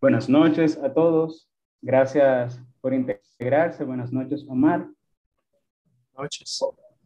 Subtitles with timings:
[0.00, 1.50] Buenas noches a todos.
[1.82, 3.82] Gracias por integrarse.
[3.82, 4.86] Buenas noches, Omar.
[6.16, 6.64] Noches.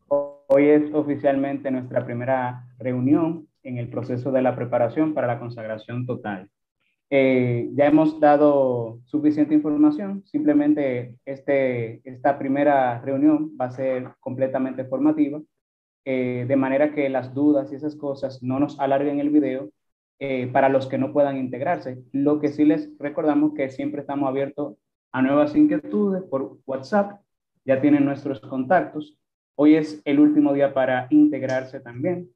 [0.08, 6.04] Hoy es oficialmente nuestra primera reunión en el proceso de la preparación para la consagración
[6.04, 6.50] total.
[7.08, 14.84] Eh, ya hemos dado suficiente información, simplemente este, esta primera reunión va a ser completamente
[14.84, 15.40] formativa,
[16.04, 19.70] eh, de manera que las dudas y esas cosas no nos alarguen el video
[20.18, 22.02] eh, para los que no puedan integrarse.
[22.12, 24.76] Lo que sí les recordamos que siempre estamos abiertos
[25.12, 27.20] a nuevas inquietudes por WhatsApp,
[27.64, 29.18] ya tienen nuestros contactos.
[29.54, 32.30] Hoy es el último día para integrarse también.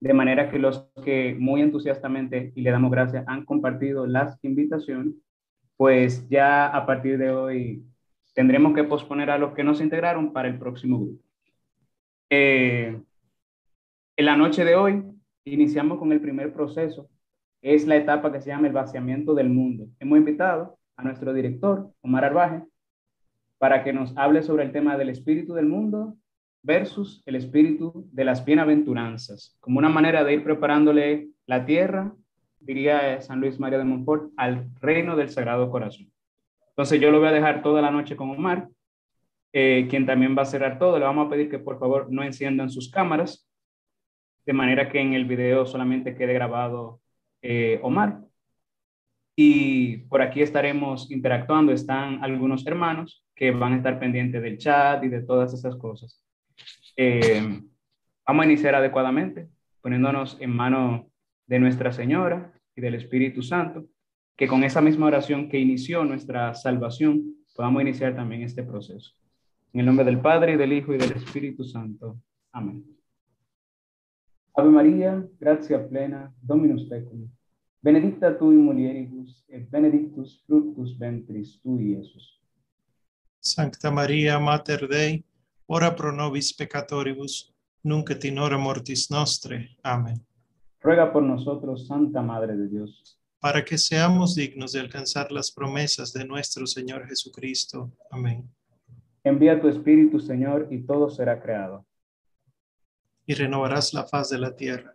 [0.00, 5.14] De manera que los que muy entusiastamente, y le damos gracias, han compartido las invitaciones,
[5.76, 7.84] pues ya a partir de hoy
[8.34, 11.22] tendremos que posponer a los que no se integraron para el próximo grupo.
[12.30, 13.00] Eh,
[14.16, 15.13] en la noche de hoy
[15.44, 17.08] iniciamos con el primer proceso.
[17.62, 19.86] Es la etapa que se llama el vaciamiento del mundo.
[19.98, 22.62] Hemos invitado a nuestro director, Omar Arbaje,
[23.58, 26.16] para que nos hable sobre el tema del espíritu del mundo
[26.62, 32.14] versus el espíritu de las bienaventuranzas, como una manera de ir preparándole la tierra,
[32.60, 36.10] diría San Luis María de Montfort, al reino del Sagrado Corazón.
[36.70, 38.68] Entonces yo lo voy a dejar toda la noche con Omar,
[39.52, 40.98] eh, quien también va a cerrar todo.
[40.98, 43.43] Le vamos a pedir que por favor no enciendan sus cámaras
[44.46, 47.00] de manera que en el video solamente quede grabado
[47.42, 48.20] eh, Omar.
[49.36, 51.72] Y por aquí estaremos interactuando.
[51.72, 56.22] Están algunos hermanos que van a estar pendientes del chat y de todas esas cosas.
[56.96, 57.60] Eh,
[58.26, 59.48] vamos a iniciar adecuadamente,
[59.80, 61.10] poniéndonos en mano
[61.46, 63.86] de Nuestra Señora y del Espíritu Santo,
[64.36, 69.12] que con esa misma oración que inició nuestra salvación, podamos iniciar también este proceso.
[69.72, 72.16] En el nombre del Padre, y del Hijo, y del Espíritu Santo.
[72.52, 72.84] Amén.
[74.56, 77.28] Ave María, gracia plena, Dominus tecum.
[77.82, 82.40] Benedicta tu in mulieribus, et benedictus fructus ventris tui, Iesus.
[83.40, 85.24] Sancta María, Mater Dei,
[85.66, 89.76] ora pro nobis peccatoribus, nunc et in hora mortis nostre.
[89.82, 90.24] Amén.
[90.80, 93.18] Ruega por nosotros, Santa Madre de Dios.
[93.40, 97.90] Para que seamos dignos de alcanzar las promesas de nuestro Señor Jesucristo.
[98.08, 98.48] Amén.
[99.24, 101.84] Envía tu Espíritu, Señor, y todo será creado
[103.26, 104.94] y renovarás la faz de la tierra.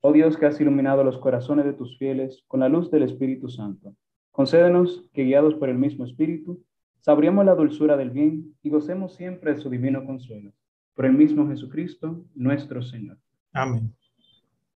[0.00, 3.48] Oh Dios que has iluminado los corazones de tus fieles con la luz del Espíritu
[3.48, 3.94] Santo,
[4.32, 6.64] concédenos que guiados por el mismo Espíritu,
[7.00, 10.52] sabremos la dulzura del bien y gocemos siempre de su divino consuelo.
[10.94, 13.18] Por el mismo Jesucristo, nuestro Señor.
[13.52, 13.94] Amén.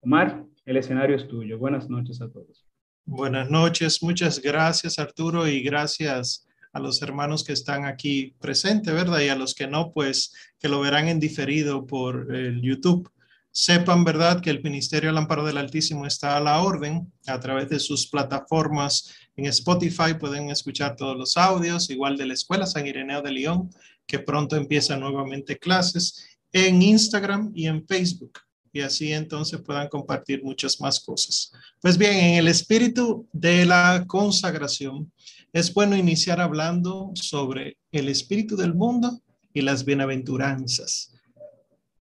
[0.00, 1.59] Omar, el escenario es tuyo.
[1.59, 2.65] Buenas noches a todos.
[3.05, 6.46] Buenas noches, muchas gracias Arturo y gracias
[6.77, 9.21] a los hermanos que están aquí presentes, ¿verdad?
[9.21, 13.11] Y a los que no, pues que lo verán en diferido por el YouTube.
[13.51, 17.81] Sepan, ¿verdad?, que el Ministerio Lámpara del Altísimo está a la orden a través de
[17.81, 20.13] sus plataformas en Spotify.
[20.21, 23.71] Pueden escuchar todos los audios, igual de la Escuela San Ireneo de León,
[24.07, 28.39] que pronto empieza nuevamente clases, en Instagram y en Facebook
[28.77, 31.51] y así entonces puedan compartir muchas más cosas.
[31.81, 35.11] Pues bien, en el espíritu de la consagración,
[35.56, 39.22] es bueno iniciar hablando sobre el espíritu del mundo
[39.55, 41.15] y las bienaventuranzas.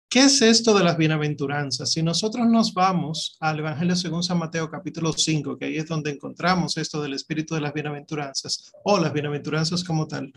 [0.08, 1.90] ¿Qué es esto de las bienaventuranzas?
[1.90, 6.12] Si nosotros nos vamos al Evangelio según San Mateo capítulo 5, que ahí es donde
[6.12, 10.32] encontramos esto del espíritu de las bienaventuranzas o las bienaventuranzas como tal,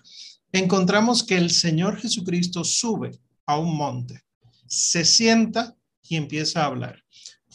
[0.51, 3.11] encontramos que el Señor Jesucristo sube
[3.45, 4.23] a un monte,
[4.65, 7.02] se sienta y empieza a hablar.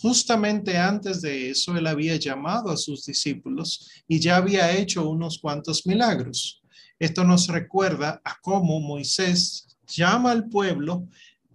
[0.00, 5.38] Justamente antes de eso, él había llamado a sus discípulos y ya había hecho unos
[5.38, 6.62] cuantos milagros.
[7.00, 11.09] Esto nos recuerda a cómo Moisés llama al pueblo,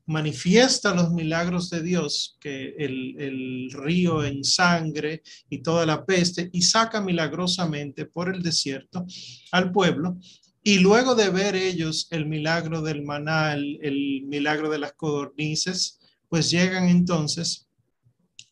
[0.06, 6.62] manifiesta los milagros de Dios, que el, río en sangre y toda la peste, y
[6.64, 9.06] saca milagrosamente por el desierto
[9.52, 10.18] al pueblo.
[10.62, 16.50] Y luego de ver ellos el milagro del manal, el milagro de las codornices, pues
[16.50, 17.68] llegan entonces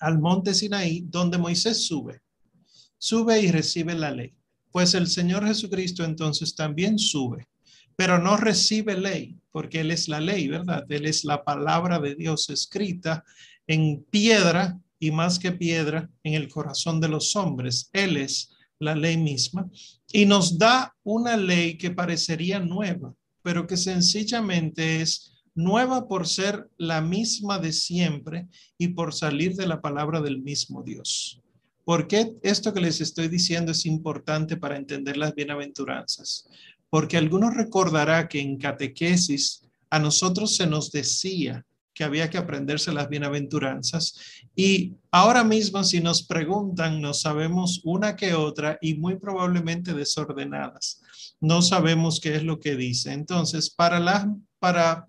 [0.01, 2.21] al monte Sinaí, donde Moisés sube.
[2.97, 4.33] Sube y recibe la ley.
[4.71, 7.47] Pues el Señor Jesucristo entonces también sube,
[7.95, 10.85] pero no recibe ley, porque Él es la ley, ¿verdad?
[10.89, 13.23] Él es la palabra de Dios escrita
[13.67, 17.89] en piedra y más que piedra en el corazón de los hombres.
[17.93, 18.49] Él es
[18.79, 19.69] la ley misma
[20.11, 26.69] y nos da una ley que parecería nueva, pero que sencillamente es nueva por ser
[26.77, 31.41] la misma de siempre y por salir de la palabra del mismo Dios.
[31.83, 36.47] ¿Por qué esto que les estoy diciendo es importante para entender las bienaventuranzas?
[36.89, 42.93] Porque algunos recordará que en catequesis a nosotros se nos decía que había que aprenderse
[42.93, 44.15] las bienaventuranzas.
[44.55, 51.01] Y ahora mismo, si nos preguntan, no sabemos una que otra y muy probablemente desordenadas.
[51.39, 53.11] No sabemos qué es lo que dice.
[53.11, 55.07] Entonces, para, la, para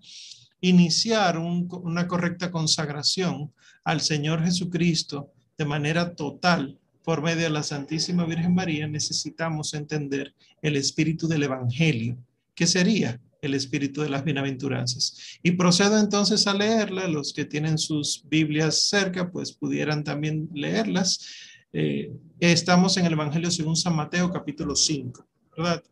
[0.61, 3.53] iniciar una correcta consagración
[3.83, 10.33] al Señor Jesucristo de manera total por medio de la Santísima Virgen María, necesitamos entender
[10.63, 12.17] el espíritu del Evangelio,
[12.55, 15.37] que sería el espíritu de las bienaventuranzas.
[15.43, 17.07] Y procedo entonces a leerla.
[17.07, 21.27] Los que tienen sus Biblias cerca, pues pudieran también leerlas.
[21.73, 25.27] Eh, estamos en el Evangelio según San Mateo, capítulo 5,
[25.57, 25.83] ¿verdad?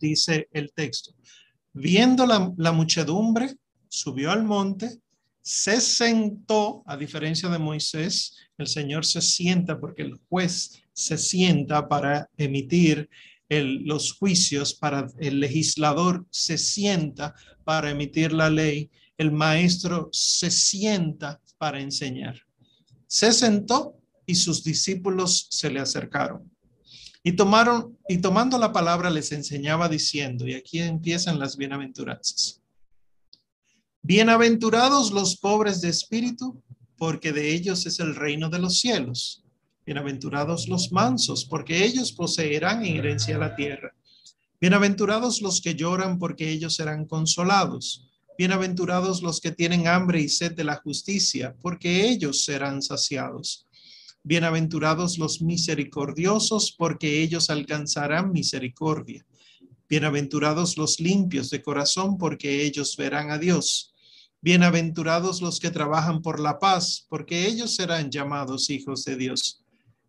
[0.00, 1.12] Dice el texto.
[1.76, 3.56] Viendo la, muchedumbre,
[3.88, 5.00] subió al monte,
[5.42, 11.88] se sentó, a diferencia de Moisés, el Señor se sienta porque el juez se sienta
[11.88, 13.10] para emitir
[13.48, 17.34] los juicios, para el legislador se sienta
[17.64, 18.88] para emitir la ley,
[19.18, 22.40] el maestro se sienta para enseñar.
[23.08, 23.96] Se sentó
[24.26, 26.53] y sus discípulos se le acercaron.
[27.26, 32.60] Y tomaron y tomando la palabra les enseñaba diciendo, y aquí empiezan las bienaventuranzas.
[34.02, 36.62] Bienaventurados los pobres de espíritu,
[36.98, 39.42] porque de ellos es el reino de los cielos.
[39.86, 43.94] Bienaventurados los mansos, porque ellos poseerán en herencia la tierra.
[44.60, 48.06] Bienaventurados los que lloran, porque ellos serán consolados.
[48.36, 53.63] Bienaventurados los que tienen hambre y sed de la justicia, porque ellos serán saciados.
[54.26, 59.22] Bienaventurados los misericordiosos, porque ellos alcanzarán misericordia.
[59.86, 63.92] Bienaventurados los limpios de corazón, porque ellos verán a Dios.
[64.40, 69.62] Bienaventurados los que trabajan por la paz, porque ellos serán llamados hijos de Dios.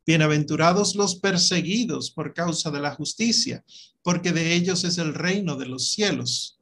[0.06, 3.66] Bienaventurados los perseguidos por causa de la justicia,
[4.02, 6.58] porque de ellos es el reino de los cielos.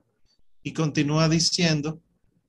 [0.64, 2.02] Y continúa diciendo,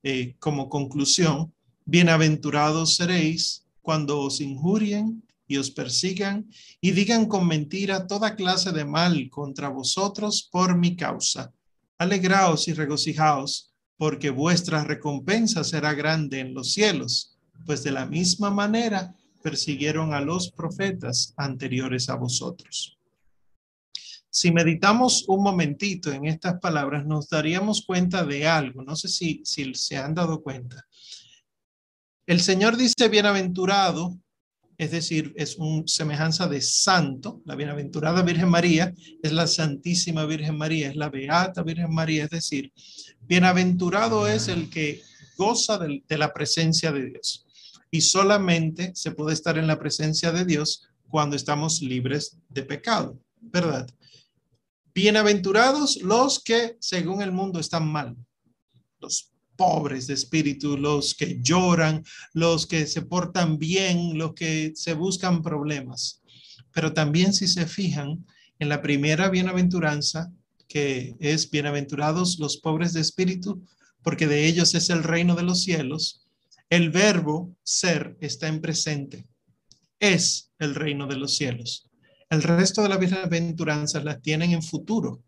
[0.02, 1.52] eh, como conclusión,
[1.84, 6.48] bienaventurados seréis cuando os injurien y os persigan
[6.80, 11.52] y digan con mentira toda clase de mal contra vosotros por mi causa.
[11.98, 17.36] Alegraos y regocijaos, porque vuestra recompensa será grande en los cielos,
[17.66, 22.98] pues de la misma manera persiguieron a los profetas anteriores a vosotros.
[24.30, 28.82] Si meditamos un momentito en estas palabras, nos daríamos cuenta de algo.
[28.82, 30.84] No sé si, si se han dado cuenta.
[32.26, 34.18] El Señor dice bienaventurado,
[34.78, 37.42] es decir, es un semejanza de santo.
[37.44, 42.30] La bienaventurada Virgen María es la Santísima Virgen María, es la Beata Virgen María, es
[42.30, 42.72] decir,
[43.20, 45.02] bienaventurado es el que
[45.36, 47.44] goza de, de la presencia de Dios
[47.90, 53.20] y solamente se puede estar en la presencia de Dios cuando estamos libres de pecado,
[53.40, 53.86] ¿verdad?
[54.94, 58.16] Bienaventurados los que según el mundo están mal,
[58.98, 64.94] los pobres de espíritu, los que lloran, los que se portan bien, los que se
[64.94, 66.22] buscan problemas.
[66.72, 68.26] Pero también si se fijan
[68.58, 70.32] en la primera bienaventuranza,
[70.68, 73.64] que es bienaventurados los pobres de espíritu,
[74.02, 76.26] porque de ellos es el reino de los cielos,
[76.70, 79.26] el verbo ser está en presente.
[80.00, 81.88] Es el reino de los cielos.
[82.30, 85.22] El resto de las bienaventuranzas las tienen en futuro.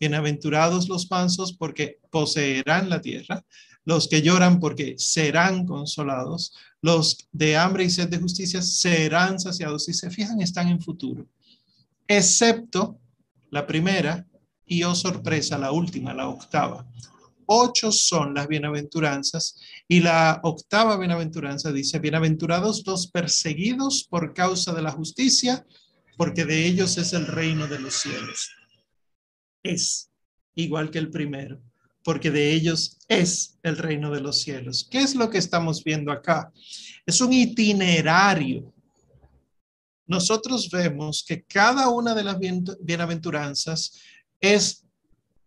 [0.00, 3.44] Bienaventurados los mansos porque poseerán la tierra,
[3.84, 9.84] los que lloran porque serán consolados, los de hambre y sed de justicia serán saciados.
[9.84, 11.26] Si se fijan, están en futuro.
[12.08, 12.98] Excepto
[13.50, 14.26] la primera
[14.66, 16.86] y, oh sorpresa, la última, la octava
[17.52, 19.56] ocho son las bienaventuranzas
[19.88, 25.66] y la octava bienaventuranza dice, bienaventurados los perseguidos por causa de la justicia,
[26.16, 28.50] porque de ellos es el reino de los cielos.
[29.62, 30.10] Es
[30.54, 31.60] igual que el primero,
[32.02, 34.86] porque de ellos es el reino de los cielos.
[34.90, 36.52] ¿Qué es lo que estamos viendo acá?
[37.06, 38.72] Es un itinerario.
[40.06, 42.36] Nosotros vemos que cada una de las
[42.80, 43.92] bienaventuranzas
[44.40, 44.84] es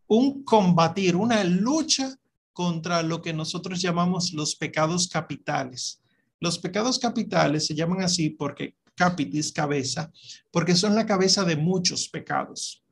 [0.07, 2.15] un combatir, una lucha
[2.53, 6.01] contra lo que nosotros llamamos los pecados capitales.
[6.39, 10.11] Los pecados capitales se llaman así porque capitis, cabeza,
[10.51, 12.82] porque son la cabeza de muchos pecados.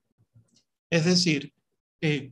[0.91, 1.53] Es decir,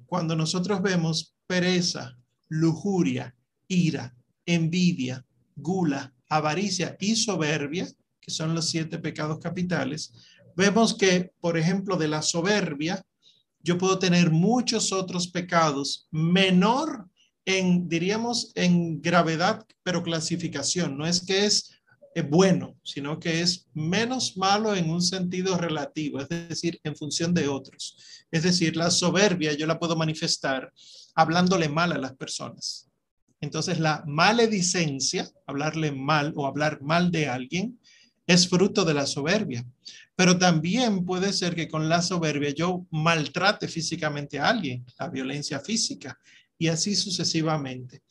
[0.05, 2.15] cuando nosotros vemos pereza,
[2.49, 3.35] lujuria,
[3.67, 5.25] ira, envidia,
[5.55, 7.87] gula, avaricia y soberbia,
[8.19, 10.11] que son los siete pecados capitales,
[10.55, 13.03] vemos que, por ejemplo, de la soberbia
[13.61, 17.09] yo puedo tener muchos otros pecados menor
[17.45, 20.97] en, diríamos, en gravedad, pero clasificación.
[20.97, 21.78] No es que es
[22.19, 27.33] eh, bueno, sino que es menos malo en un sentido relativo, es decir, en función
[27.33, 27.97] de otros.
[28.29, 30.71] Es decir, la soberbia yo la puedo manifestar
[31.15, 32.89] hablándole mal a las personas.
[33.41, 37.79] Entonces la maledicencia, hablarle mal o hablar mal de alguien,
[38.27, 39.65] es fruto de la soberbia.
[40.15, 45.59] Pero también puede ser que con la soberbia yo maltrate físicamente a alguien, la violencia
[45.61, 46.19] física,
[46.57, 48.03] y así sucesivamente.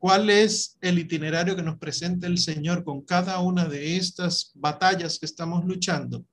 [0.00, 5.18] ¿Cuál es el itinerario que nos presenta el Señor con cada una de estas batallas
[5.18, 6.24] que estamos luchando?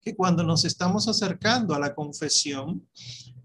[0.00, 2.88] Que cuando nos estamos acercando a la confesión,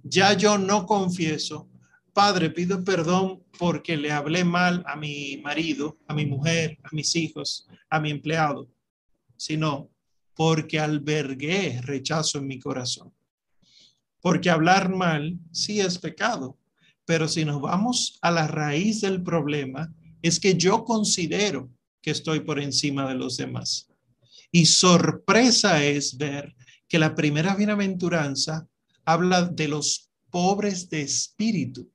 [0.01, 1.69] ya yo no confieso,
[2.13, 7.13] Padre, pido perdón porque le hablé mal a mi marido, a mi mujer, a mis
[7.17, 8.69] hijos, a mi empleado,
[9.35, 9.89] sino
[10.35, 13.13] porque albergué rechazo en mi corazón.
[14.21, 16.60] Porque hablar mal sí es pecado,
[17.05, 21.69] pero si nos vamos a la raíz del problema, es que yo considero
[22.01, 23.87] que estoy por encima de los demás.
[24.51, 26.55] Y sorpresa es ver
[26.87, 28.67] que la primera bienaventuranza
[29.05, 31.91] habla de los pobres de espíritu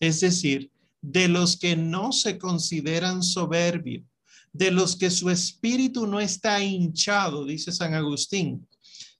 [0.00, 4.04] es decir, de los que no se consideran soberbios,
[4.52, 8.66] de los que su espíritu no está hinchado, dice San Agustín.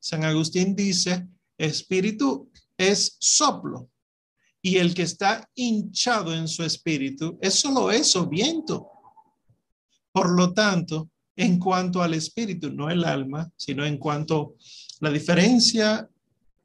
[0.00, 3.90] San Agustín dice, espíritu es soplo,
[4.62, 8.88] y el que está hinchado en su espíritu es solo eso, viento.
[10.12, 14.56] Por lo tanto, en cuanto al espíritu, no el alma, sino en cuanto
[15.00, 16.08] la diferencia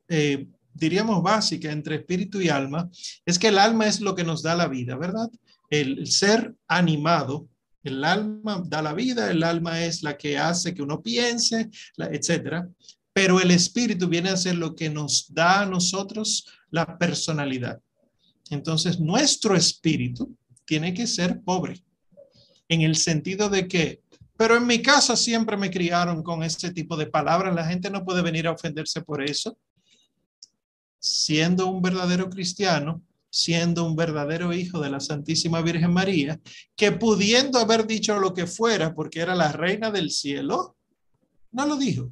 [0.07, 2.89] eh, diríamos, básica entre espíritu y alma,
[3.25, 5.29] es que el alma es lo que nos da la vida, ¿verdad?
[5.69, 7.47] El ser animado,
[7.83, 12.67] el alma da la vida, el alma es la que hace que uno piense, etcétera.
[13.15, 17.79] Pero el espíritu viene a ser lo que nos da a nosotros la personalidad.
[18.49, 21.81] Entonces, nuestro espíritu tiene que ser pobre,
[22.67, 24.01] en el sentido de que,
[24.35, 28.03] pero en mi casa siempre me criaron con este tipo de palabras, la gente no
[28.03, 29.57] puede venir a ofenderse por eso
[31.05, 36.39] siendo un verdadero cristiano, siendo un verdadero hijo de la Santísima Virgen María,
[36.75, 40.75] que pudiendo haber dicho lo que fuera porque era la reina del cielo,
[41.51, 42.11] no lo dijo,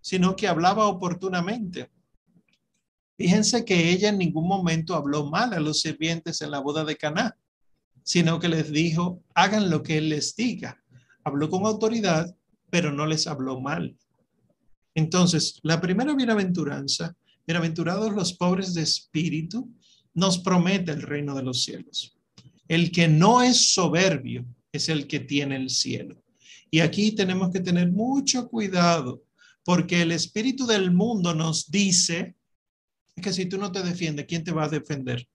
[0.00, 1.90] sino que hablaba oportunamente.
[3.16, 6.96] Fíjense que ella en ningún momento habló mal a los sirvientes en la boda de
[6.96, 7.36] Caná,
[8.02, 10.82] sino que les dijo, hagan lo que él les diga.
[11.24, 12.34] Habló con autoridad,
[12.70, 13.96] pero no les habló mal.
[14.94, 17.16] Entonces, la primera bienaventuranza
[17.48, 19.74] Bienaventurados los pobres de espíritu,
[20.12, 22.14] nos promete el reino de los cielos.
[22.68, 26.22] El que no es soberbio es el que tiene el cielo.
[26.70, 29.22] Y aquí tenemos que tener mucho cuidado,
[29.68, 32.34] porque el espíritu del mundo nos dice
[33.22, 35.28] que si tú no te defiendes, ¿quién te va a defender?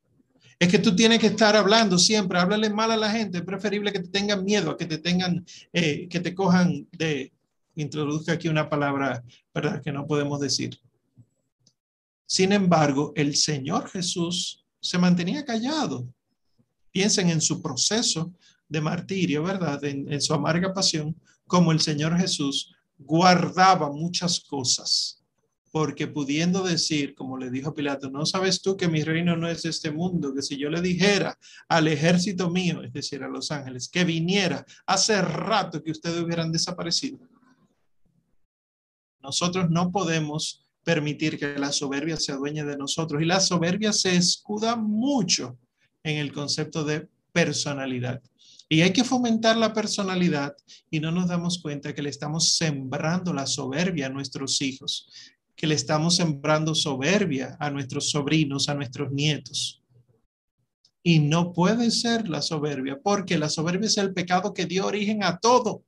[0.57, 3.93] Es que tú tienes que estar hablando siempre, háblale mal a la gente, es preferible
[3.93, 7.31] que te tengan miedo, que te tengan, eh, que te cojan de,
[7.75, 9.23] introduzca aquí una palabra,
[9.53, 9.83] ¿verdad?
[9.83, 10.79] Que no podemos decir.
[12.25, 16.07] Sin embargo, el Señor Jesús se mantenía callado.
[16.91, 18.33] Piensen en su proceso
[18.67, 19.83] de martirio, ¿verdad?
[19.83, 22.73] En, su amarga pasión, como el Señor Jesús
[23.05, 25.23] guardaba muchas cosas,
[25.71, 29.63] porque pudiendo decir, como le dijo Pilato, no sabes tú que mi reino no es
[29.63, 33.51] de este mundo, que si yo le dijera al ejército mío, es decir, a los
[33.51, 37.19] ángeles, que viniera hace rato que ustedes hubieran desaparecido.
[39.21, 43.21] Nosotros no podemos permitir que la soberbia se adueñe de nosotros.
[43.21, 45.57] Y la soberbia se escuda mucho
[46.03, 48.21] en el concepto de personalidad.
[48.69, 50.55] Y hay que fomentar la personalidad
[50.89, 55.07] y no nos damos cuenta que le estamos sembrando la soberbia a nuestros hijos,
[55.55, 59.81] que le estamos sembrando soberbia a nuestros sobrinos, a nuestros nietos.
[61.03, 65.23] Y no puede ser la soberbia, porque la soberbia es el pecado que dio origen
[65.23, 65.83] a todo.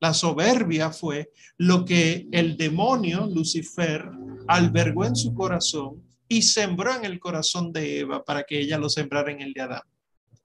[0.00, 4.04] La soberbia fue lo que el demonio, Lucifer,
[4.48, 8.88] albergó en su corazón y sembró en el corazón de Eva para que ella lo
[8.88, 9.91] sembrara en el de Adán.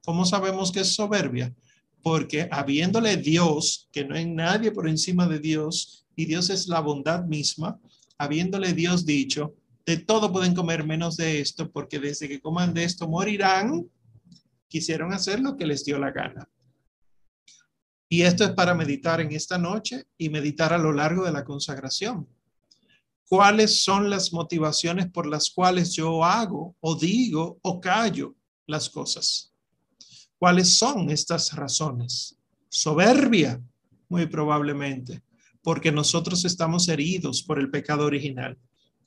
[0.08, 1.54] ¿Cómo sabemos que es soberbia?
[2.02, 6.80] Porque habiéndole Dios, que no hay nadie por encima de Dios, y Dios es la
[6.80, 7.78] bondad misma,
[8.18, 12.86] habiéndole Dios dicho, de todo pueden comer menos de esto, porque desde que coman de
[12.86, 13.86] esto morirán,
[14.70, 16.48] quisieron hacer lo que les dio la gana.
[18.08, 21.44] Y esto es para meditar en esta noche y meditar a lo largo de la
[21.44, 22.30] consagración.
[23.28, 28.36] ¿Cuáles son las motivaciones por las cuales yo hago o digo o callo
[28.68, 29.54] las cosas?
[30.38, 32.38] ¿Cuáles son estas razones?
[32.70, 33.62] Soberbia,
[34.10, 35.22] muy probablemente,
[35.62, 38.58] porque nosotros estamos heridos por el pecado original.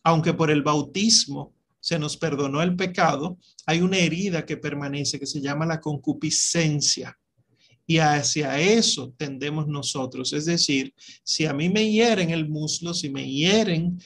[0.02, 5.26] Aunque por el bautismo se nos perdonó el pecado, hay una herida que permanece que
[5.26, 7.16] se llama la concupiscencia
[7.90, 10.32] y hacia eso tendemos nosotros.
[10.32, 10.94] Es decir,
[11.24, 14.00] si a mí me hieren el muslo, si me hieren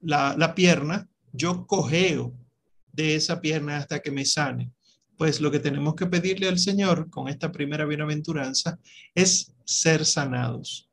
[0.00, 2.32] la, pierna, yo cojeo
[2.90, 4.72] de esa pierna hasta que me sane.
[5.18, 8.78] Pues lo que tenemos que pedirle al Señor con esta primera bienaventuranza
[9.14, 10.88] es ser sanados.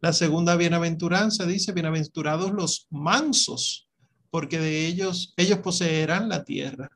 [0.00, 3.88] La segunda bienaventuranza dice, bienaventurados los mansos,
[4.30, 6.90] porque de ellos, ellos poseerán la tierra.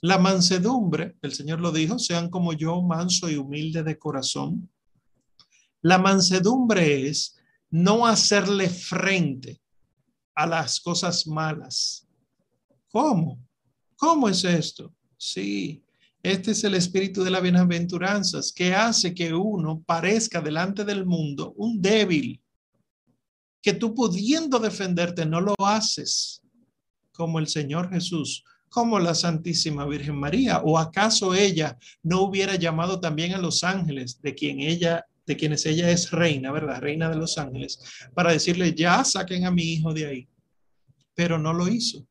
[0.00, 4.70] La mansedumbre, el Señor lo dijo, sean como yo, manso y humilde de corazón.
[5.82, 7.36] La mansedumbre es
[7.70, 9.60] no hacerle frente
[10.36, 12.06] a las cosas malas.
[12.92, 13.40] ¿Cómo?
[13.96, 14.92] ¿Cómo es esto?
[15.16, 15.82] Sí,
[16.22, 21.52] este es el espíritu de las bienaventuranzas que hace que uno parezca delante del mundo
[21.56, 22.40] un débil,
[23.60, 26.42] que tú pudiendo defenderte no lo haces
[27.12, 30.62] como el Señor Jesús como la Santísima Virgen María?
[30.64, 35.64] ¿O acaso ella no hubiera llamado también a los ángeles de quien ella de quienes
[35.66, 36.80] ella es reina, ¿verdad?
[36.80, 37.78] Reina de los ángeles,
[38.12, 40.28] para decirle, ya saquen a mi hijo de ahí.
[41.14, 42.04] Pero no lo hizo.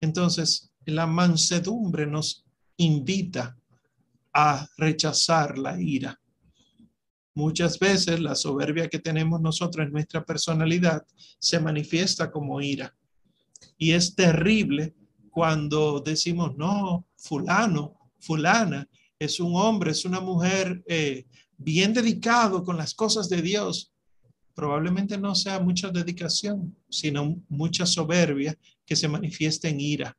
[0.00, 2.43] Entonces, la mansedumbre nos
[2.76, 3.56] invita
[4.32, 6.18] a rechazar la ira.
[7.34, 11.04] Muchas veces la soberbia que tenemos nosotros en nuestra personalidad
[11.38, 12.94] se manifiesta como ira.
[13.76, 14.94] Y es terrible
[15.30, 18.88] cuando decimos, no, fulano, fulana,
[19.18, 21.26] es un hombre, es una mujer eh,
[21.56, 23.92] bien dedicado con las cosas de Dios.
[24.54, 30.16] Probablemente no sea mucha dedicación, sino mucha soberbia que se manifiesta en ira.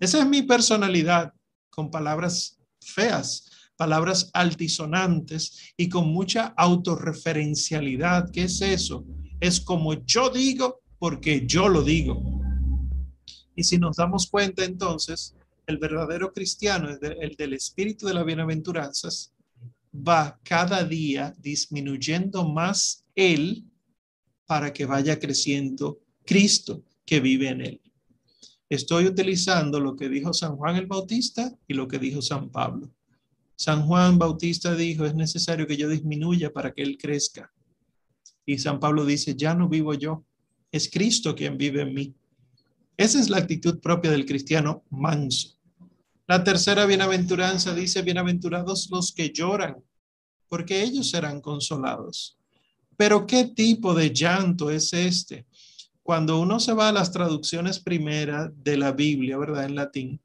[0.00, 1.32] Esa es mi personalidad,
[1.80, 8.30] con palabras feas, palabras altisonantes y con mucha autorreferencialidad.
[8.30, 9.06] ¿Qué es eso?
[9.40, 12.22] Es como yo digo porque yo lo digo.
[13.56, 15.34] Y si nos damos cuenta entonces,
[15.66, 19.32] el verdadero cristiano, el del espíritu de las bienaventuranzas,
[19.94, 23.64] va cada día disminuyendo más él
[24.44, 27.80] para que vaya creciendo Cristo que vive en él.
[28.70, 32.88] Estoy utilizando lo que dijo San Juan el Bautista y lo que dijo San Pablo.
[33.56, 37.52] San Juan Bautista dijo, es necesario que yo disminuya para que él crezca.
[38.46, 40.24] Y San Pablo dice, ya no vivo yo,
[40.70, 42.14] es Cristo quien vive en mí.
[42.96, 45.58] Esa es la actitud propia del cristiano manso.
[46.28, 49.82] La tercera bienaventuranza dice, bienaventurados los que lloran,
[50.48, 52.38] porque ellos serán consolados.
[52.96, 55.44] Pero ¿qué tipo de llanto es este?
[56.10, 59.66] Cuando uno se va a las traducciones primeras de la Biblia, ¿verdad?
[59.66, 60.20] En latín,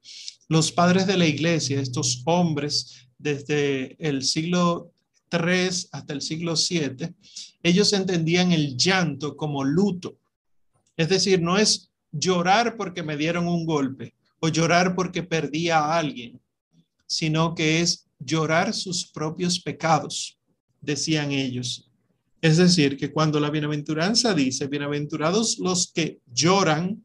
[0.48, 4.90] los padres de la iglesia, estos hombres desde el siglo
[5.28, 7.14] 3 hasta el siglo 7,
[7.62, 10.18] ellos entendían el llanto como luto.
[10.96, 15.96] Es decir, no es llorar porque me dieron un golpe o llorar porque perdí a
[15.96, 16.40] alguien,
[17.06, 20.36] sino que es llorar sus propios pecados,
[20.80, 21.85] decían ellos.
[22.40, 27.04] Es decir, que cuando la bienaventuranza dice, bienaventurados los que lloran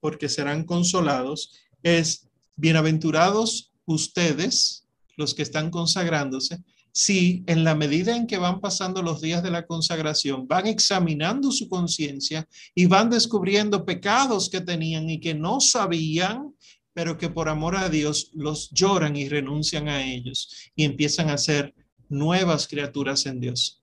[0.00, 8.26] porque serán consolados, es bienaventurados ustedes, los que están consagrándose, si en la medida en
[8.26, 13.84] que van pasando los días de la consagración, van examinando su conciencia y van descubriendo
[13.84, 16.54] pecados que tenían y que no sabían,
[16.92, 21.38] pero que por amor a Dios los lloran y renuncian a ellos y empiezan a
[21.38, 21.74] ser
[22.08, 23.79] nuevas criaturas en Dios.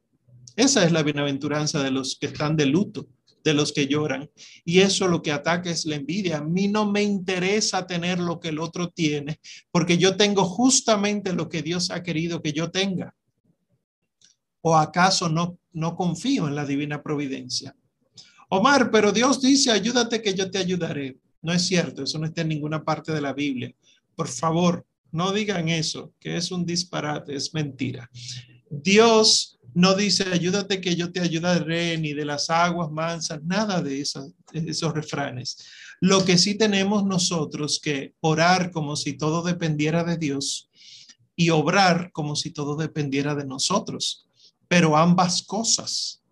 [0.58, 3.08] Esa es la bienaventuranza de los que están de luto,
[3.44, 4.28] de los que lloran.
[4.66, 6.40] Y eso lo que ataca es la envidia.
[6.40, 9.40] A mí no me interesa tener lo que el otro tiene,
[9.70, 13.16] porque yo tengo justamente lo que Dios ha querido que yo tenga.
[14.62, 17.76] ¿O acaso no, no confío en la divina providencia?
[18.50, 21.20] Omar, pero Dios dice, ayúdate que yo te ayudaré.
[21.44, 23.72] No es cierto, eso no está en ninguna parte de la Biblia.
[24.16, 28.10] Por favor, no digan eso, que es un disparate, es mentira.
[28.70, 34.02] Dios no dice, ayúdate que yo te ayudaré, ni de las aguas mansas, nada de,
[34.02, 35.68] esos refranes.
[36.02, 40.72] Lo que sí tenemos nosotros que orar como si todo dependiera de Dios
[41.36, 44.28] y obrar como si todo dependiera de nosotros,
[44.68, 46.24] pero ambas cosas.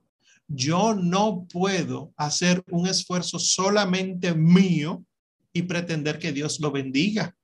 [0.47, 5.05] Yo no puedo hacer un esfuerzo solamente mío
[5.53, 7.36] y pretender que Dios lo bendiga,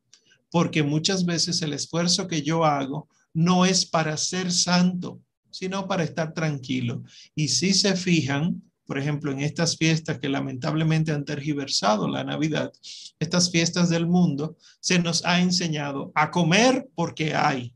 [0.50, 6.04] porque muchas veces el esfuerzo que yo hago no es para ser santo, sino para
[6.04, 7.04] estar tranquilo.
[7.36, 12.72] Y si se fijan, por ejemplo, en estas fiestas que lamentablemente han tergiversado la Navidad,
[13.20, 17.74] estas fiestas del mundo, se nos ha enseñado a comer porque hay,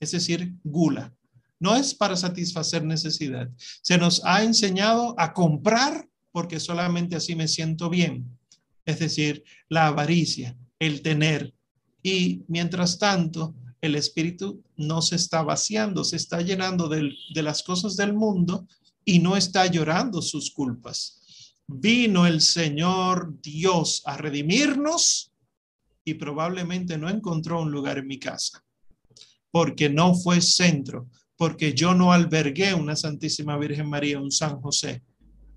[0.00, 1.12] es decir, gula.
[1.60, 3.50] No es para satisfacer necesidad.
[3.82, 8.38] Se nos ha enseñado a comprar porque solamente así me siento bien.
[8.84, 11.52] Es decir, la avaricia, el tener.
[12.02, 17.96] Y mientras tanto, el espíritu no se está vaciando, se está llenando de, las cosas
[17.96, 18.66] del mundo
[19.04, 21.54] y no está llorando sus culpas.
[21.66, 25.32] Vino el Señor Dios a redimirnos
[26.04, 28.64] y probablemente no encontró un lugar en mi casa,
[29.50, 35.02] porque no fue centro, porque yo no albergué una Santísima Virgen María, un San José,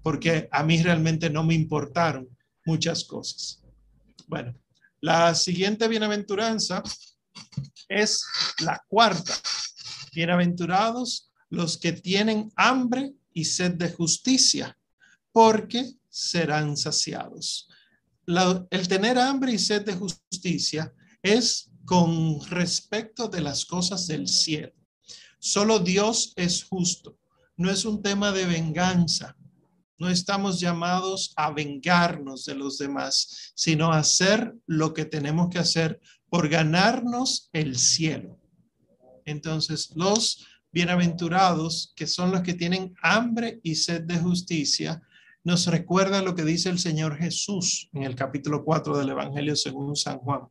[0.04, 2.28] porque a mí realmente no me importaron
[2.66, 3.64] muchas cosas.
[4.28, 4.54] Bueno,
[5.00, 6.84] la siguiente bienaventuranza
[7.88, 8.26] es
[8.60, 9.34] la cuarta.
[10.14, 14.78] Bienaventurados los que tienen hambre y sed de justicia,
[15.32, 17.68] porque serán saciados.
[18.70, 24.74] el tener hambre y sed de justicia es con respecto de las cosas del cielo.
[25.40, 27.18] Solo Dios es justo.
[27.58, 29.36] No es un tema de venganza.
[29.98, 35.60] No estamos llamados a vengarnos de los demás, sino a hacer lo que tenemos que
[35.60, 36.00] hacer
[36.32, 38.40] por ganarnos el cielo.
[39.26, 45.04] Entonces, los bienaventurados, que son los que tienen hambre y sed de justicia,
[45.44, 49.98] nos recuerda lo que dice el Señor Jesús en el capítulo 4 del Evangelio según
[49.98, 50.44] San Juan.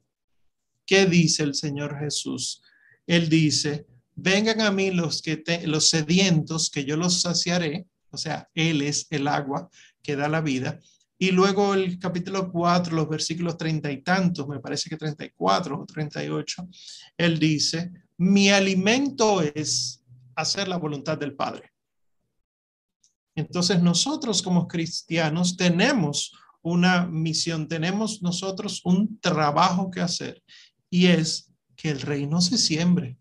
[0.85, 2.61] ¿Qué dice el Señor Jesús?
[3.07, 8.51] Él dice, vengan a mí los que los sedientos, que yo los saciaré, o sea,
[8.53, 9.71] él es el agua
[10.03, 10.79] que da la vida.
[11.23, 15.85] Y luego el capítulo 4, los versículos treinta y tantos, me parece que 34 o
[15.85, 16.67] 38,
[17.19, 20.03] él dice, mi alimento es
[20.35, 21.73] hacer la voluntad del Padre.
[23.35, 30.43] Entonces nosotros como cristianos tenemos una misión, tenemos nosotros un trabajo que hacer
[30.89, 33.19] y es que el reino se siembre.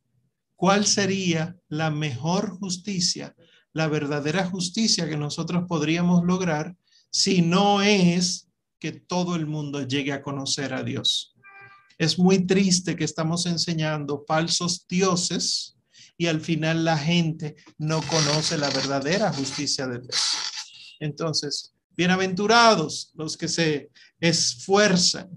[0.55, 3.35] ¿Cuál sería la mejor justicia,
[3.73, 6.77] la verdadera justicia que nosotros podríamos lograr
[7.11, 8.47] si no es
[8.79, 11.35] que todo el mundo llegue a conocer a Dios?
[11.97, 15.75] Es muy triste que estamos enseñando falsos dioses
[16.17, 20.37] y al final la gente no conoce la verdadera justicia de Dios.
[20.99, 25.29] Entonces, bienaventurados los que se esfuerzan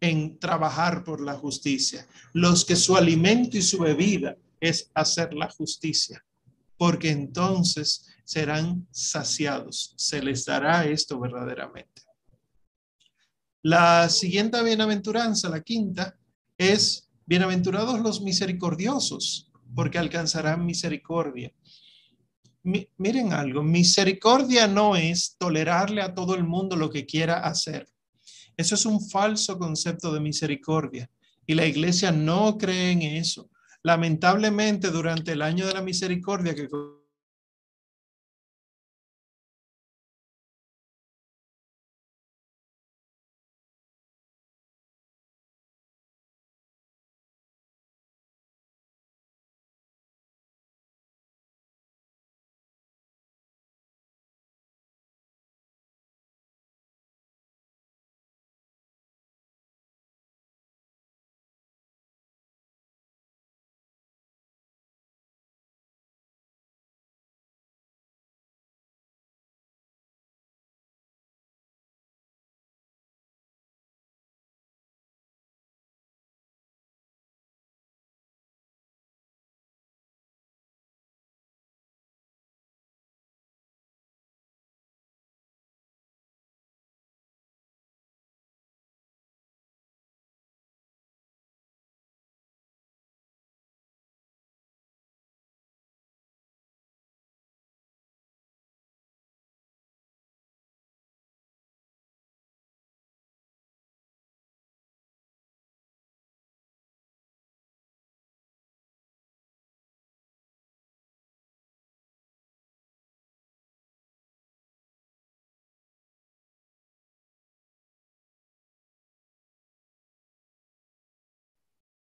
[0.00, 5.50] en trabajar por la justicia, los que su alimento y su bebida es hacer la
[5.50, 6.24] justicia,
[6.76, 12.02] porque entonces serán saciados, se les dará esto verdaderamente.
[13.62, 16.18] La siguiente bienaventuranza, la quinta,
[16.58, 21.52] es bienaventurados los misericordiosos, porque alcanzarán misericordia.
[22.62, 27.88] miren algo, misericordia no es tolerarle a todo el mundo lo que quiera hacer.
[28.56, 31.08] Eso es un falso concepto de misericordia
[31.46, 33.50] y la iglesia no cree en eso.
[33.84, 36.68] Lamentablemente, durante el año de la misericordia que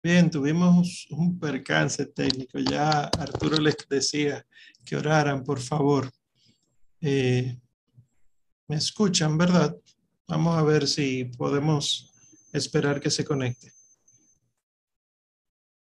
[0.01, 2.57] Bien, tuvimos un percance técnico.
[2.59, 4.45] Ya Arturo les decía
[4.85, 6.09] que oraran, por favor.
[7.01, 7.59] Eh,
[8.69, 9.75] ¿Me escuchan, verdad?
[10.25, 12.13] Vamos a ver si podemos
[12.53, 13.73] esperar que se conecte.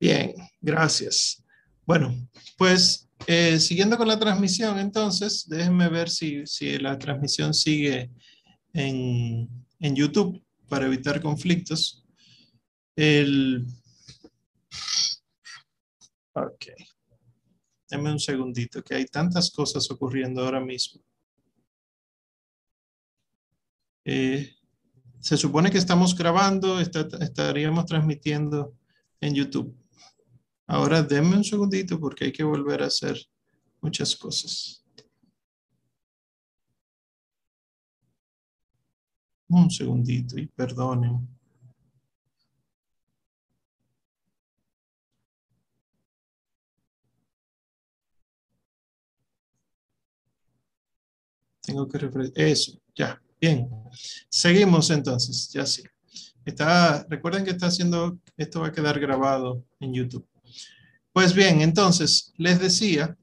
[0.00, 1.44] Bien, gracias.
[1.84, 2.14] Bueno,
[2.56, 8.10] pues eh, siguiendo con la transmisión, entonces, déjenme ver si, si la transmisión sigue
[8.72, 9.46] en,
[9.78, 12.02] en YouTube para evitar conflictos.
[12.94, 13.66] El,
[16.34, 16.66] Ok.
[17.88, 21.02] Deme un segundito, que hay tantas cosas ocurriendo ahora mismo.
[24.04, 24.54] Eh,
[25.20, 28.76] se supone que estamos grabando, estaríamos transmitiendo
[29.20, 29.74] en YouTube.
[30.66, 33.16] Ahora denme un segundito porque hay que volver a hacer
[33.80, 34.84] muchas cosas.
[39.48, 41.35] Un segundito y perdonen.
[51.66, 52.46] Tengo que refrescar.
[52.46, 53.20] Eso, ya.
[53.40, 53.68] Bien.
[54.30, 55.50] Seguimos entonces.
[55.52, 55.82] Ya sí.
[56.44, 60.26] Está, recuerden que está haciendo, esto va a quedar grabado en YouTube.
[61.12, 63.16] Pues bien, entonces les decía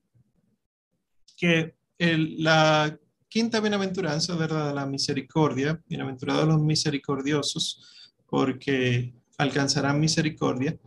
[1.38, 4.76] que la quinta bienaventuranza, ¿verdad?
[4.76, 10.78] La misericordia, bienaventurados los misericordiosos, porque alcanzarán misericordia.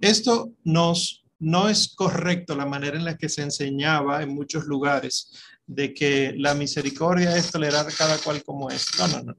[0.00, 5.32] Esto nos, no es correcto la manera en la que se enseñaba en muchos lugares
[5.66, 8.86] de que la misericordia es tolerar cada cual como es.
[8.98, 9.36] No, no, no.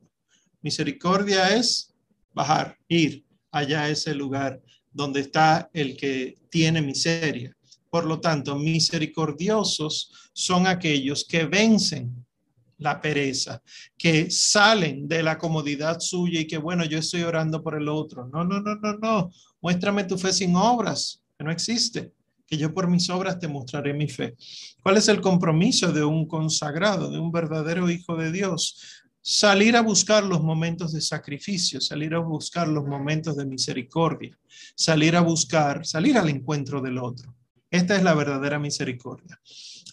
[0.62, 1.94] Misericordia es
[2.34, 4.62] bajar, ir allá a ese lugar
[4.92, 7.56] donde está el que tiene miseria.
[7.90, 12.26] Por lo tanto, misericordiosos son aquellos que vencen
[12.80, 13.62] la pereza,
[13.98, 18.28] que salen de la comodidad suya y que, bueno, yo estoy orando por el otro.
[18.28, 19.32] No, no, no, no, no.
[19.62, 22.13] Muéstrame tu fe sin obras, que no existe,
[22.47, 24.36] que yo por mis obras te mostraré mi fe.
[24.81, 29.03] ¿Cuál es el compromiso de un consagrado, de un verdadero hijo de Dios?
[29.21, 34.39] Salir a buscar los momentos de sacrificio, salir a buscar los momentos de misericordia,
[34.73, 37.36] salir a buscar, salir al encuentro del otro.
[37.69, 39.38] Esta es la verdadera misericordia.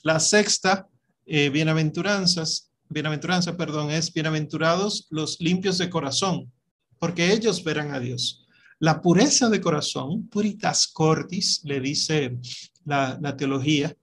[0.04, 0.86] La sexta,
[1.26, 6.52] eh, bienaventuranzas, bienaventuranza, perdón, es bienaventurados los limpios de corazón,
[7.00, 8.43] porque ellos verán a Dios.
[8.80, 12.38] La pureza de corazón, puritas cordis, le dice
[12.84, 13.96] la, la teología,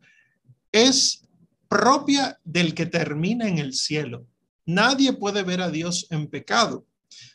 [0.71, 1.23] es
[1.67, 4.27] propia del que termina en el cielo.
[4.65, 6.85] Nadie puede ver a Dios en pecado,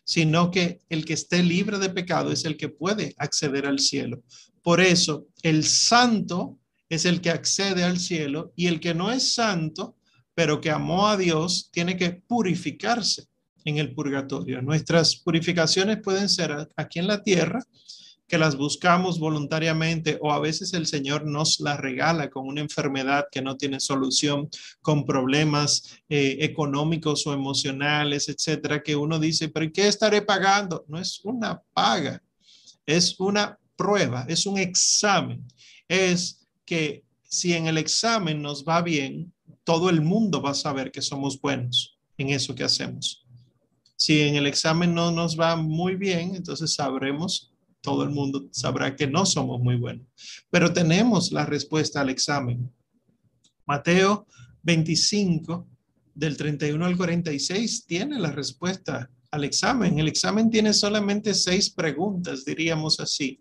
[0.04, 4.22] sino que el que esté libre de pecado es el que puede acceder al cielo.
[4.62, 9.34] Por eso, el santo es el que accede al cielo y el que no es
[9.34, 9.96] santo
[10.36, 13.26] pero que amó a Dios, tiene que purificarse
[13.66, 14.62] en el purgatorio.
[14.62, 17.62] Nuestras purificaciones pueden ser aquí en la tierra,
[18.28, 23.26] que las buscamos voluntariamente o a veces el Señor nos las regala con una enfermedad
[23.30, 24.48] que no tiene solución,
[24.80, 30.84] con problemas eh, económicos o emocionales, etcétera, que uno dice, pero ¿qué estaré pagando?
[30.88, 32.22] No es una paga,
[32.84, 35.44] es una prueba, es un examen.
[35.88, 39.32] Es que si en el examen nos va bien,
[39.64, 43.25] todo el mundo va a saber que somos buenos en eso que hacemos.
[43.96, 48.94] Si en el examen no nos va muy bien, entonces sabremos, todo el mundo sabrá
[48.94, 50.06] que no somos muy buenos.
[50.50, 52.70] Pero tenemos la respuesta al examen.
[53.66, 54.26] Mateo
[54.62, 55.66] 25,
[56.14, 59.98] del 31 al 46, tiene la respuesta al examen.
[59.98, 63.40] El examen tiene solamente seis preguntas, diríamos así.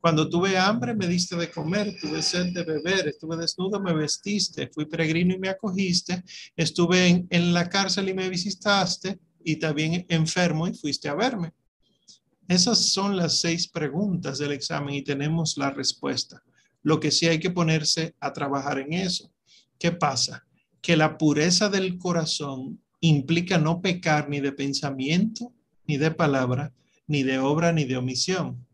[0.00, 4.70] Cuando tuve hambre, me diste de comer, tuve sed de beber, estuve desnudo, me vestiste,
[4.72, 6.24] fui peregrino y me acogiste,
[6.56, 11.52] estuve en, la cárcel y me visitaste, y también enfermo y fuiste a verme.
[12.48, 16.42] Esas son las seis preguntas del examen y tenemos la respuesta.
[16.82, 19.30] Lo que sí hay que ponerse a trabajar en eso.
[19.78, 20.44] ¿Qué pasa?
[20.82, 25.52] Que la pureza del corazón implica no pecar ni de pensamiento,
[25.86, 26.72] ni de palabra,
[27.06, 28.66] ni de obra, ni de omisión.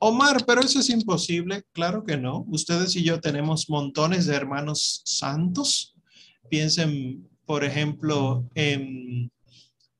[0.00, 1.62] Omar, pero eso es imposible.
[1.72, 2.44] Claro que no.
[2.48, 5.94] Ustedes y yo tenemos montones de hermanos santos.
[6.50, 9.30] Piensen, por ejemplo, en,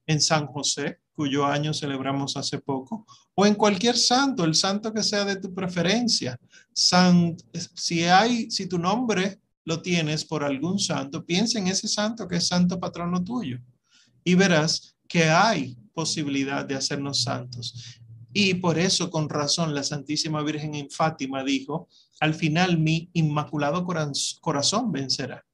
[0.07, 5.03] en San José, cuyo año celebramos hace poco, o en cualquier santo, el santo que
[5.03, 6.39] sea de tu preferencia.
[6.73, 12.37] Si hay, si tu nombre lo tienes por algún santo, piensa en ese santo que
[12.37, 13.59] es santo patrono tuyo
[14.25, 18.01] y verás que hay posibilidad de hacernos santos.
[18.33, 21.89] Y por eso, con razón, la Santísima Virgen en Fátima dijo,
[22.21, 23.87] al final mi inmaculado
[24.41, 25.45] corazón vencerá,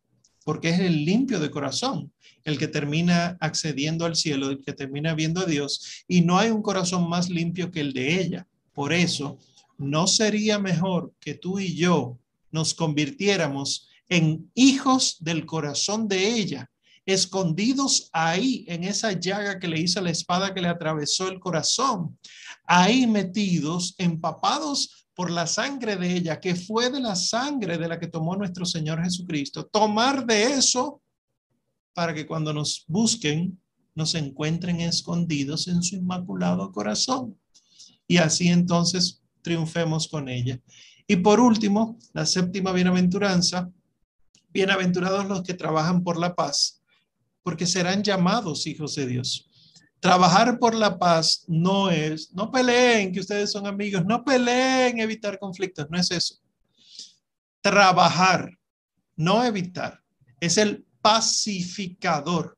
[0.51, 5.15] porque es el limpio de corazón el que termina accediendo al cielo, el que termina
[5.15, 8.49] viendo a Dios, y no hay un corazón más limpio que el de ella.
[8.73, 9.39] Por eso,
[9.79, 12.19] ¿no sería mejor que tú y yo
[12.51, 16.69] nos convirtiéramos en hijos del corazón de ella,
[17.07, 22.19] escondidos ahí en esa llaga que le hizo la espada que le atravesó el corazón,
[22.65, 28.01] ahí metidos, empapados por la sangre de ella, que fue de la sangre de la
[28.01, 31.03] que tomó nuestro Señor Jesucristo, tomar de eso
[31.93, 33.61] para que cuando nos busquen,
[33.95, 37.39] nos encuentren escondidos en su inmaculado corazón.
[38.09, 40.59] Y así entonces triunfemos con ella.
[41.07, 43.71] Y por último, la séptima bienaventuranza,
[44.49, 46.81] bienaventurados los que trabajan por la paz,
[47.43, 49.50] porque serán llamados hijos de Dios.
[50.01, 55.39] Trabajar por la paz no es, no peleen, que ustedes son amigos, no peleen, evitar
[55.39, 56.37] conflictos, no es eso.
[57.61, 58.59] Trabajar,
[59.15, 60.03] no evitar,
[60.41, 62.57] es el pacificador.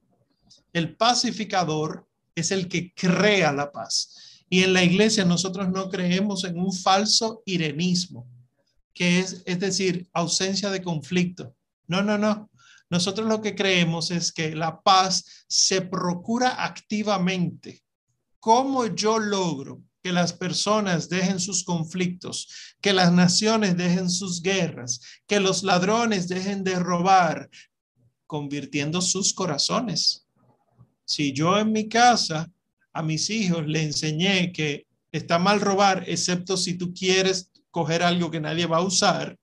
[0.72, 4.44] El pacificador es el que crea la paz.
[4.48, 8.28] Y en la iglesia nosotros no creemos en un falso irenismo,
[8.94, 11.56] que es, es decir, ausencia de conflicto.
[11.88, 12.50] No, no, no.
[12.92, 17.82] Nosotros lo que creemos es que la paz se procura activamente.
[18.38, 25.00] ¿Cómo yo logro que las personas dejen sus conflictos, que las naciones dejen sus guerras,
[25.26, 27.48] que los ladrones dejen de robar,
[28.26, 30.26] convirtiendo sus corazones?
[31.06, 32.52] Si yo en mi casa
[32.92, 38.30] a mis hijos le enseñé que está mal robar, excepto si tú quieres coger algo
[38.30, 39.38] que nadie va a usar,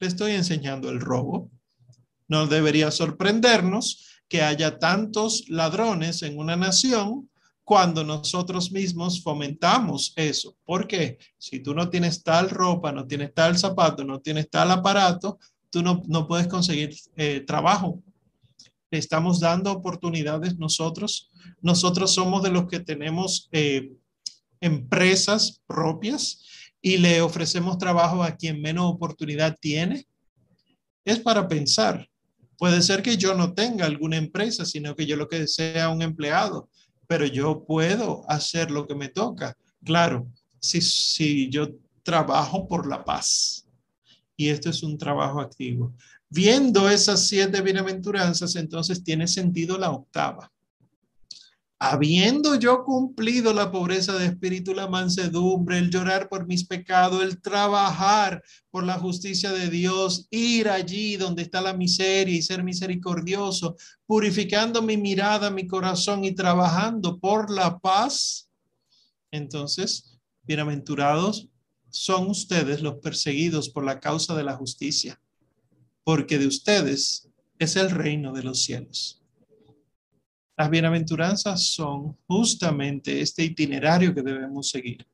[0.00, 1.50] le estoy enseñando el robo.
[2.28, 7.28] No debería sorprendernos que haya tantos ladrones en una nación
[7.64, 10.56] cuando nosotros mismos fomentamos eso.
[10.64, 15.38] Porque si tú no tienes tal ropa, no tienes tal zapato, no tienes tal aparato,
[15.70, 18.02] tú no, no puedes conseguir eh, trabajo.
[18.90, 21.30] Estamos dando oportunidades nosotros.
[21.60, 23.90] Nosotros somos de los que tenemos eh,
[24.60, 26.44] empresas propias
[26.80, 30.06] y le ofrecemos trabajo a quien menos oportunidad tiene.
[31.04, 32.08] Es para pensar.
[32.58, 36.02] Puede ser que yo no tenga alguna empresa, sino que yo lo que sea un
[36.02, 36.68] empleado,
[37.06, 39.56] pero yo puedo hacer lo que me toca.
[39.84, 40.26] Claro,
[40.60, 41.68] si, si yo
[42.02, 43.66] trabajo por la paz.
[44.36, 45.94] Y esto es un trabajo activo.
[46.28, 50.50] Viendo esas siete bienaventuranzas, entonces tiene sentido la octava
[51.78, 57.40] habiendo yo cumplido la pobreza de espíritu, la mansedumbre, el llorar por mis pecados, el
[57.40, 63.76] trabajar por la justicia de Dios, ir allí donde está la miseria y ser misericordioso,
[64.06, 68.46] purificando mi mirada, mi corazón y trabajando por la paz,
[69.30, 71.48] entonces, bienaventurados
[71.90, 75.20] son ustedes los perseguidos por la causa de la justicia,
[76.04, 79.22] porque de ustedes es el reino de los cielos.
[80.56, 85.06] Las bienaventuranzas son justamente este itinerario que debemos seguir.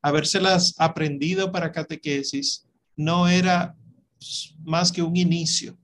[0.00, 2.66] Habérselas aprendido para catequesis
[2.96, 3.76] no era
[4.64, 5.78] más que un inicio,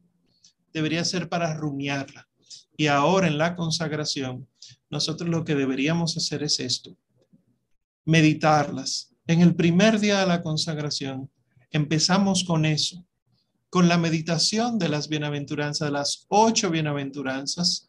[0.73, 2.29] debería ser para rumiarla.
[2.77, 4.49] Y ahora en la consagración,
[4.91, 6.97] nosotros lo que deberíamos hacer es esto,
[8.05, 9.13] meditarlas.
[9.27, 11.31] En el primer día de la consagración,
[11.71, 13.05] empezamos con eso,
[13.71, 17.88] con la meditación de las bienaventuranzas, de las ocho bienaventuranzas,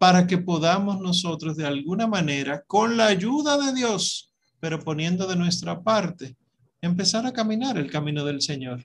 [0.00, 5.36] para que podamos nosotros de alguna manera, con la ayuda de Dios, pero poniendo de
[5.36, 6.38] nuestra parte,
[6.80, 8.82] empezar a caminar el camino del Señor.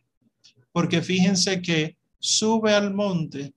[0.73, 3.53] Porque fíjense que sube al monte,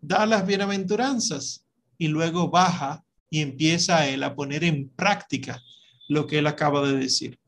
[0.00, 1.66] da las bienaventuranzas
[1.98, 5.62] y luego baja y empieza a él a poner en práctica
[6.08, 7.38] lo que él acaba de decir,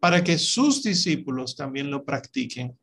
[0.00, 2.76] para que sus discípulos también lo practiquen.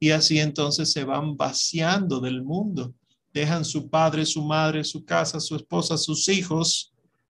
[0.00, 2.92] Y así entonces se van vaciando del mundo
[3.34, 6.94] dejan su padre, su madre, su casa, su esposa, sus hijos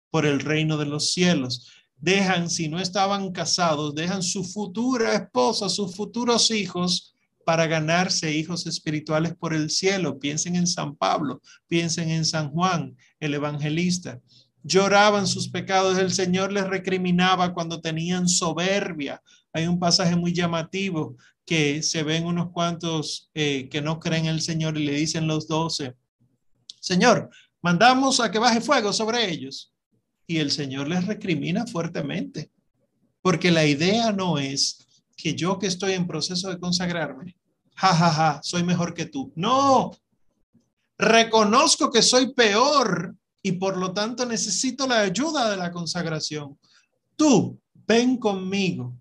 [0.09, 1.67] por el reino de los cielos.
[1.97, 7.13] Dejan, si no estaban casados, dejan su futura esposa, sus futuros hijos
[7.45, 10.17] para ganarse hijos espirituales por el cielo.
[10.17, 14.21] Piensen en San Pablo, piensen en San Juan, el evangelista.
[14.63, 19.21] Lloraban sus pecados, el Señor les recriminaba cuando tenían soberbia.
[19.53, 24.35] Hay un pasaje muy llamativo que se ven unos cuantos eh, que no creen en
[24.35, 25.95] el Señor y le dicen los doce,
[26.79, 27.29] Señor,
[27.61, 29.73] mandamos a que baje fuego sobre ellos.
[30.27, 32.51] Y el Señor les recrimina fuertemente,
[33.21, 37.35] porque la idea no es que yo que estoy en proceso de consagrarme,
[37.75, 39.33] jajaja, ja, ja, soy mejor que tú.
[39.35, 39.91] No,
[40.99, 46.59] reconozco que soy peor y por lo tanto necesito la ayuda de la consagración.
[47.15, 48.93] Tú, ven conmigo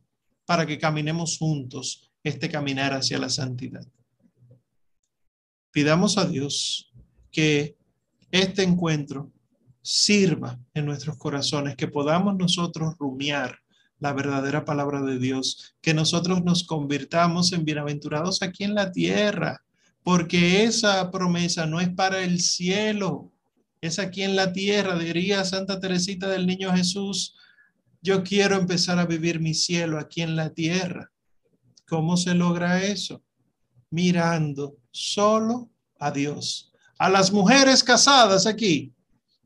[0.49, 3.87] para que caminemos juntos este caminar hacia la santidad.
[5.71, 6.91] Pidamos a Dios
[7.31, 7.77] que
[8.31, 9.31] este encuentro
[9.83, 13.59] sirva en nuestros corazones, que podamos nosotros rumiar
[13.99, 19.63] la verdadera palabra de Dios, que nosotros nos convirtamos en bienaventurados aquí en la tierra,
[20.03, 23.31] porque esa promesa no es para el cielo,
[23.83, 27.35] es aquí en la tierra, diría Santa Teresita del Niño Jesús,
[28.01, 31.11] yo quiero empezar a vivir mi cielo aquí en la tierra.
[31.87, 33.23] ¿Cómo se logra eso?
[33.91, 36.73] Mirando solo a Dios.
[36.99, 38.93] A las mujeres casadas aquí,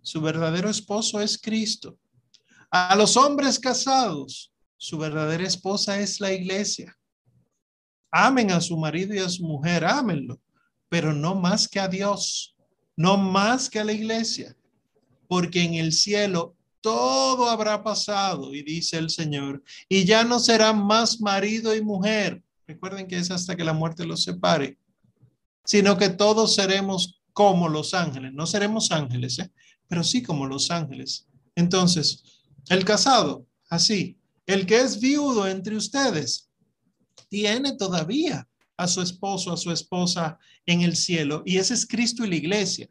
[0.02, 1.98] su verdadero esposo es Cristo.
[2.70, 6.96] A los hombres casados, su verdadera esposa es la iglesia.
[8.10, 10.40] Amen a su marido y a su mujer, ámenlo,
[10.88, 12.54] pero no más que a Dios,
[12.96, 14.56] no más que a la iglesia,
[15.28, 20.84] porque en el cielo todo habrá pasado, y dice el Señor, y ya no serán
[20.84, 22.42] más marido y mujer.
[22.66, 24.76] Recuerden que es hasta que la muerte los separe,
[25.64, 28.32] sino que todos seremos como los ángeles.
[28.34, 29.50] No seremos ángeles, ¿eh?
[29.88, 31.26] pero sí como los ángeles.
[31.54, 36.50] Entonces, el casado, así, el que es viudo entre ustedes,
[37.28, 42.24] tiene todavía a su esposo, a su esposa en el cielo, y ese es Cristo
[42.24, 42.88] y la iglesia.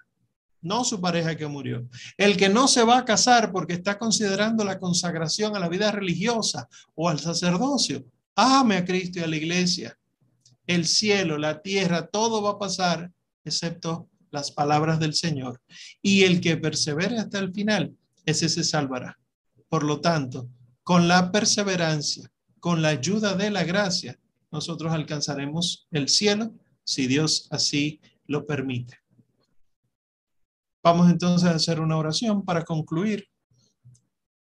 [0.62, 1.88] No su pareja que murió.
[2.18, 5.92] El que no se va a casar porque está considerando la consagración a la vida
[5.92, 8.06] religiosa o al sacerdocio.
[8.36, 9.98] Ame a Cristo y a la iglesia.
[10.68, 13.12] El cielo, la tierra, todo va a pasar
[13.44, 15.62] excepto las palabras del Señor.
[16.02, 17.94] Y el que persevere hasta el final,
[18.26, 19.20] ese se salvará.
[19.68, 20.48] Por lo tanto,
[20.84, 24.18] con la perseverancia, con la ayuda de la gracia,
[24.52, 26.54] nosotros alcanzaremos el cielo
[26.84, 29.01] si Dios así lo permite.
[30.84, 33.28] Vamos entonces a hacer una oración para concluir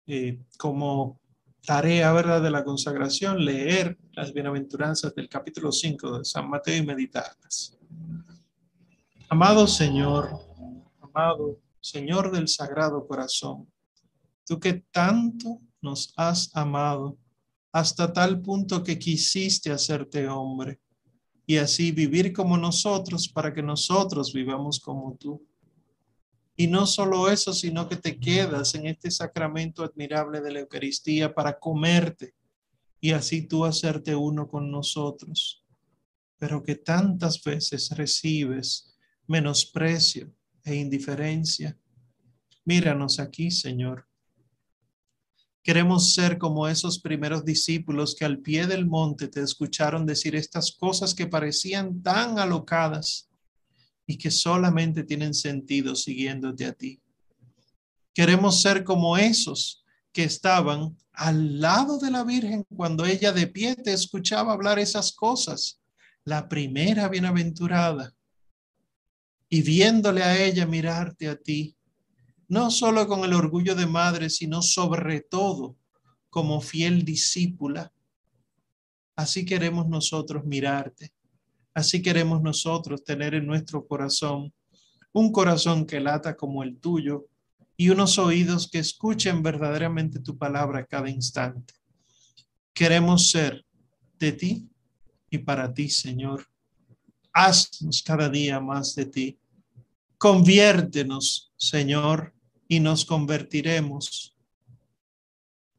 [0.07, 1.21] eh, como
[1.63, 2.41] tarea ¿verdad?
[2.41, 7.77] de la consagración, leer las bienaventuranzas del capítulo 5 de San Mateo y meditarlas.
[9.29, 10.31] Amado Señor,
[11.01, 13.69] amado Señor del Sagrado Corazón,
[14.47, 17.19] tú que tanto nos has amado
[17.73, 20.81] hasta tal punto que quisiste hacerte hombre
[21.47, 25.45] y así vivir como nosotros para que nosotros vivamos como tú.
[26.61, 31.35] Y no solo eso, sino que te quedas en este sacramento admirable de la Eucaristía
[31.35, 32.35] para comerte
[33.01, 35.65] y así tú hacerte uno con nosotros,
[36.37, 38.95] pero que tantas veces recibes
[39.27, 40.31] menosprecio
[40.63, 41.79] e indiferencia.
[42.67, 44.07] Míranos aquí, Señor.
[45.63, 50.73] Queremos ser como esos primeros discípulos que al pie del monte te escucharon decir estas
[50.73, 53.30] cosas que parecían tan alocadas
[54.11, 57.01] y que solamente tienen sentido siguiéndote a ti.
[58.13, 63.77] Queremos ser como esos que estaban al lado de la Virgen cuando ella de pie
[63.77, 65.81] te escuchaba hablar esas cosas,
[66.25, 68.13] la primera bienaventurada,
[69.49, 71.77] y viéndole a ella mirarte a ti,
[72.49, 75.77] no solo con el orgullo de madre, sino sobre todo
[76.31, 77.93] como fiel discípula.
[79.15, 81.13] Así queremos nosotros mirarte.
[81.75, 84.53] Así queremos nosotros tener en nuestro corazón
[85.13, 87.27] un corazón que lata como el tuyo
[87.77, 91.75] y unos oídos que escuchen verdaderamente tu palabra cada instante.
[92.73, 93.65] Queremos ser
[94.19, 94.69] de ti
[95.31, 96.47] y para ti, Señor.
[97.33, 99.39] Haznos cada día más de ti.
[100.19, 102.35] Conviértenos, Señor,
[102.69, 104.37] y nos convertiremos.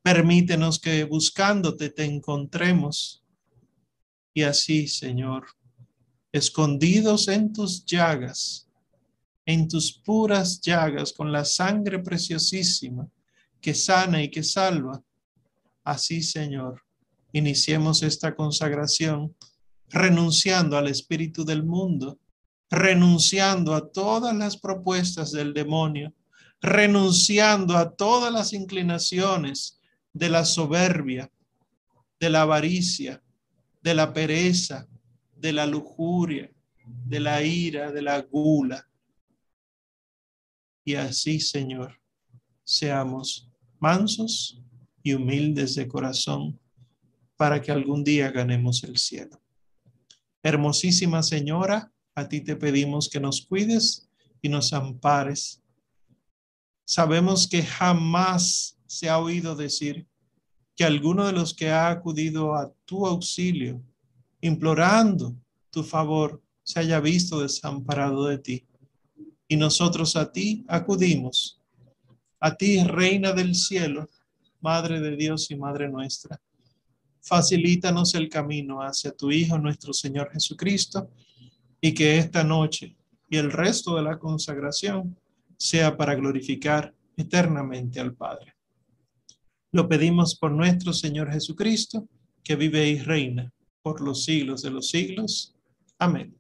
[0.02, 3.24] Permítenos que buscándote te encontremos.
[4.34, 5.46] Y así, Señor,
[6.32, 8.68] escondidos en tus llagas,
[9.46, 13.08] en tus puras llagas, con la sangre preciosísima
[13.60, 15.02] que sana y que salva.
[15.84, 16.82] Así, Señor,
[17.34, 19.36] iniciemos esta consagración
[19.90, 22.18] renunciando al espíritu del mundo,
[22.70, 26.14] renunciando a todas las propuestas del demonio
[26.62, 29.80] renunciando a todas las inclinaciones
[30.14, 31.32] de la soberbia,
[32.20, 33.22] de la avaricia,
[33.82, 34.88] de la pereza,
[35.42, 36.52] de la lujuria,
[36.86, 38.88] de la ira, de la gula.
[40.86, 42.00] Y así, Señor,
[42.64, 44.62] seamos mansos
[45.04, 46.60] y humildes de corazón
[47.36, 49.42] para que algún día ganemos el cielo.
[50.44, 54.10] Hermosísima Señora, a ti te pedimos que nos cuides
[54.42, 55.62] y nos ampares
[56.94, 60.06] Sabemos que jamás se ha oído decir
[60.76, 63.82] que alguno de los que ha acudido a tu auxilio,
[64.42, 65.36] implorando
[65.70, 68.68] tu favor, se haya visto desamparado de ti.
[69.48, 71.62] Y nosotros a ti acudimos,
[72.40, 74.10] a ti, Reina del cielo,
[74.60, 76.42] Madre de Dios y Madre nuestra.
[77.22, 81.12] Facilítanos el camino hacia tu Hijo, nuestro Señor Jesucristo,
[81.80, 82.96] y que esta noche
[83.30, 85.18] y el resto de la consagración
[85.58, 88.56] sea para glorificar eternamente al Padre.
[89.72, 92.08] Lo pedimos por nuestro Señor Jesucristo,
[92.44, 95.56] que vive y reina por los siglos de los siglos.
[95.98, 96.36] Amén.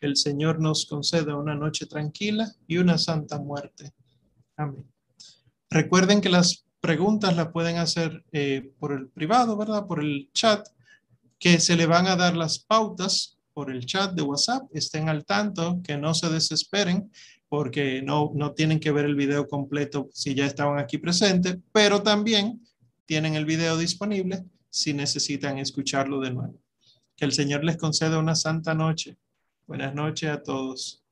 [0.00, 3.92] El Señor nos conceda una noche tranquila y una santa muerte.
[4.56, 4.84] Amén.
[5.70, 9.86] Recuerden que las preguntas las pueden hacer eh, por el privado, ¿verdad?
[9.86, 10.66] Por el chat,
[11.38, 14.68] que se le van a dar las pautas por el chat de WhatsApp.
[14.72, 17.10] Estén al tanto, que no se desesperen
[17.48, 22.02] porque no, no tienen que ver el video completo si ya estaban aquí presentes, pero
[22.02, 22.60] también
[23.06, 26.60] tienen el video disponible si necesitan escucharlo de nuevo.
[27.18, 29.18] Que el Señor les conceda una santa noche.
[29.66, 31.02] Buenas noches a todos.